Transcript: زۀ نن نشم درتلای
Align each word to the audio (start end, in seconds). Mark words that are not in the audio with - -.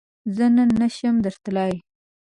زۀ 0.35 0.47
نن 0.55 0.69
نشم 0.81 1.15
درتلای 1.23 1.73